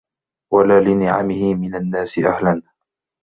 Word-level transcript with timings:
وَلَا 0.53 0.81
لِنِعَمِهِ 0.81 1.53
مِنْ 1.55 1.75
النَّاسِ 1.75 2.19
أَهْلًا 2.19 2.61